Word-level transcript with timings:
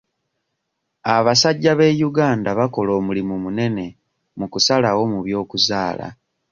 Abasajja 1.15 1.71
be 1.79 1.87
Uganda 2.09 2.49
bakola 2.59 2.91
omulimu 2.99 3.35
munene 3.43 3.85
mu 4.39 4.45
kusalawo 4.51 5.01
mu 5.11 5.19
by'okuzaala. 5.25 6.07